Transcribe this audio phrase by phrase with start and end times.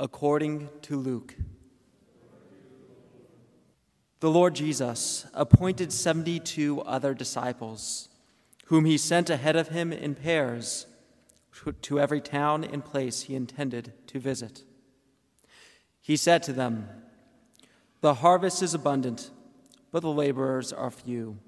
[0.00, 1.36] according to Luke.
[4.20, 8.08] The Lord Jesus appointed 72 other disciples,
[8.66, 10.86] whom he sent ahead of him in pairs
[11.82, 14.64] to every town and place he intended to visit.
[16.00, 16.88] He said to them,
[18.00, 19.30] The harvest is abundant,
[19.92, 21.38] but the laborers are few.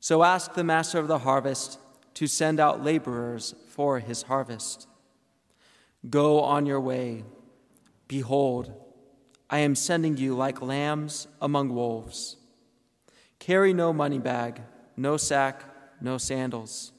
[0.00, 1.78] So ask the master of the harvest
[2.14, 4.88] to send out laborers for his harvest.
[6.10, 7.22] Go on your way.
[8.08, 8.72] Behold,
[9.50, 12.36] I am sending you like lambs among wolves.
[13.38, 14.62] Carry no money bag,
[14.96, 15.62] no sack,
[16.00, 16.92] no sandals,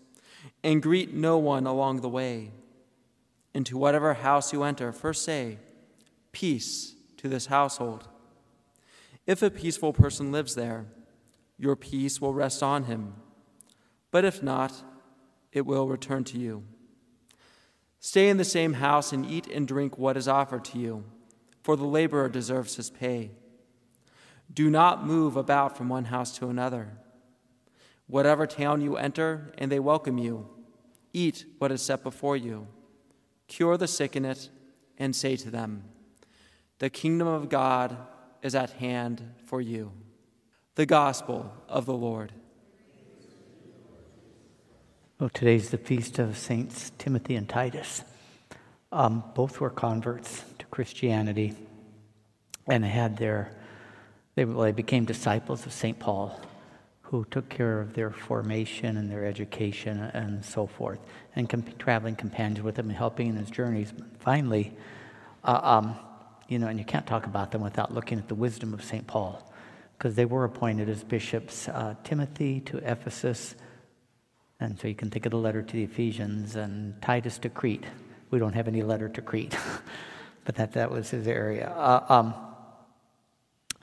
[0.63, 2.51] and greet no one along the way.
[3.53, 5.57] Into whatever house you enter, first say,
[6.31, 8.07] Peace to this household.
[9.25, 10.85] If a peaceful person lives there,
[11.57, 13.15] your peace will rest on him.
[14.11, 14.83] But if not,
[15.51, 16.63] it will return to you.
[17.99, 21.03] Stay in the same house and eat and drink what is offered to you,
[21.63, 23.31] for the laborer deserves his pay.
[24.53, 26.97] Do not move about from one house to another.
[28.07, 30.49] Whatever town you enter and they welcome you,
[31.13, 32.67] eat what is set before you.
[33.47, 34.49] Cure the sick in it
[34.97, 35.83] and say to them,
[36.79, 37.97] The kingdom of God
[38.41, 39.91] is at hand for you.
[40.75, 42.31] The Gospel of the Lord.
[45.19, 48.05] Well, today's the feast of Saints Timothy and Titus.
[48.93, 51.55] Um, both were converts to Christianity
[52.67, 53.51] and had their,
[54.35, 55.99] they, well, they became disciples of St.
[55.99, 56.39] Paul,
[57.01, 60.99] who took care of their formation and their education and so forth,
[61.35, 61.49] and
[61.79, 63.91] traveling companions with him and helping in his journeys.
[64.19, 64.71] Finally,
[65.43, 65.99] uh, um,
[66.47, 69.05] you know, and you can't talk about them without looking at the wisdom of St.
[69.05, 69.51] Paul,
[69.97, 73.55] because they were appointed as bishops uh, Timothy to Ephesus
[74.59, 77.85] and so you can think of the letter to the Ephesians and Titus to Crete.
[78.29, 79.55] We don't have any letter to Crete,
[80.45, 81.69] but that, that was his area.
[81.69, 82.33] Uh, um,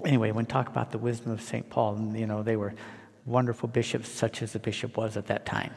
[0.04, 1.69] anyway, when talk about the wisdom of St.
[1.70, 2.75] Paul, you know, they were
[3.25, 5.72] wonderful bishops, such as the bishop was at that time.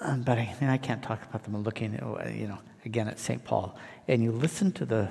[0.00, 1.94] Uh, but I, I can't talk about them looking,
[2.34, 3.44] you know, again at St.
[3.44, 3.76] Paul.
[4.06, 5.08] And you listen to the,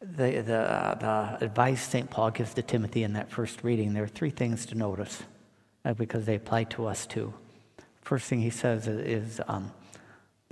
[0.00, 2.08] the, the, uh, the advice St.
[2.10, 3.92] Paul gives to Timothy in that first reading.
[3.92, 5.22] There are three things to notice
[5.84, 7.32] uh, because they apply to us too.
[8.02, 9.72] First thing he says is, um,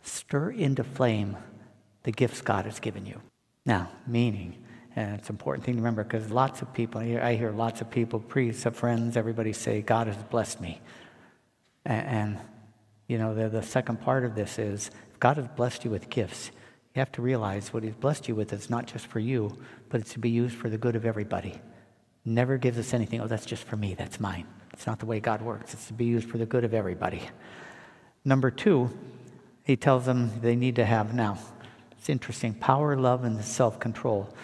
[0.03, 1.37] stir into flame
[2.05, 3.21] the gifts God has given you.
[3.67, 4.65] Now, meaning,
[4.97, 7.91] and it's an important thing to remember because lots of people, I hear lots of
[7.91, 10.81] people, priests, friends, everybody say, God has blessed me.
[11.85, 12.39] And, and
[13.07, 16.09] you know, the, the second part of this is, if God has blessed you with
[16.11, 16.51] gifts,
[16.95, 19.57] you have to realize what He's blessed you with is not just for you,
[19.89, 21.61] but it's to be used for the good of everybody.
[22.25, 24.47] Never gives us anything, oh, that's just for me, that's mine.
[24.81, 25.75] It's not the way God works.
[25.75, 27.21] It's to be used for the good of everybody.
[28.25, 28.89] Number two,
[29.63, 31.37] he tells them they need to have now.
[31.99, 34.35] It's interesting power, love, and self control.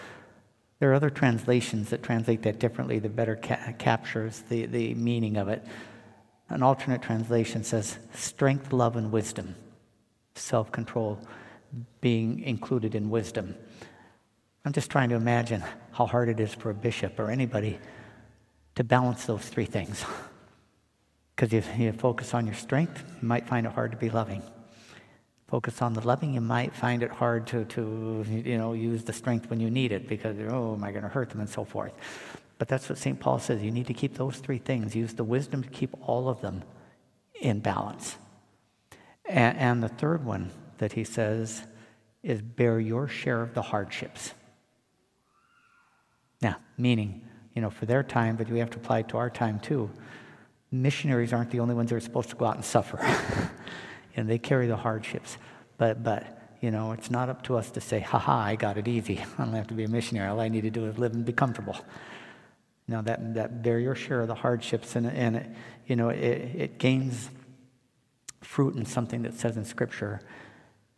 [0.77, 5.37] There are other translations that translate that differently that better ca- captures the, the meaning
[5.37, 5.65] of it.
[6.49, 9.55] An alternate translation says strength, love, and wisdom.
[10.35, 11.19] Self control
[11.99, 13.55] being included in wisdom.
[14.65, 17.79] I'm just trying to imagine how hard it is for a bishop or anybody
[18.77, 20.05] to balance those three things.
[21.35, 24.41] Because if you focus on your strength, you might find it hard to be loving.
[25.47, 29.13] Focus on the loving, you might find it hard to, to you know, use the
[29.13, 31.63] strength when you need it because, oh, am I going to hurt them and so
[31.63, 31.93] forth.
[32.57, 33.19] But that's what St.
[33.19, 33.61] Paul says.
[33.61, 34.95] You need to keep those three things.
[34.95, 36.63] Use the wisdom to keep all of them
[37.39, 38.17] in balance.
[39.25, 40.49] And, and the third one
[40.79, 41.67] that he says
[42.23, 44.33] is bear your share of the hardships.
[46.41, 47.21] Now, meaning,
[47.57, 49.89] you know, for their time, but we have to apply it to our time too.
[50.69, 52.99] Missionaries aren't the only ones that are supposed to go out and suffer.
[54.15, 55.39] and they carry the hardships.
[55.79, 58.77] But, but, you know, it's not up to us to say, ha ha, I got
[58.77, 59.25] it easy.
[59.39, 60.29] I don't have to be a missionary.
[60.29, 61.75] All I need to do is live and be comfortable.
[62.87, 65.49] Now, that, that bear your share of the hardships, and, and it,
[65.87, 67.31] you know, it, it gains
[68.43, 70.21] fruit in something that says in Scripture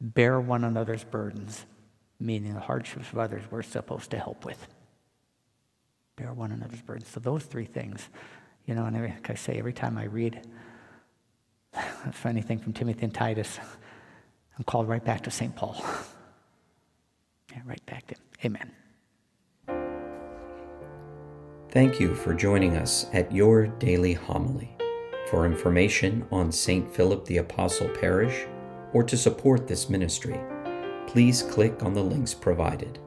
[0.01, 1.65] bear one another's burdens,
[2.19, 4.67] meaning the hardships of others we're supposed to help with
[6.19, 7.07] bear one another's burdens.
[7.07, 8.10] So those three things,
[8.66, 10.42] you know, and like I say, every time I read
[12.25, 13.60] anything from Timothy and Titus,
[14.57, 15.56] I'm called right back to St.
[15.56, 15.83] Paul.
[17.51, 18.56] Yeah, right back to him.
[19.68, 19.81] Amen.
[21.71, 24.69] Thank you for joining us at your daily homily.
[25.31, 26.94] For information on St.
[26.94, 28.45] Philip the Apostle Parish
[28.94, 30.39] or to support this ministry,
[31.07, 33.00] please click on the links provided.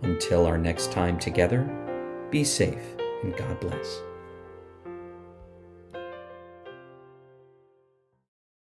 [0.00, 1.68] Until our next time together,
[2.30, 4.09] be safe and God bless.